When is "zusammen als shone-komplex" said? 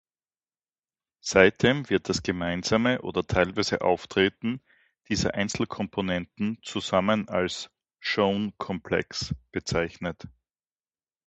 6.63-9.35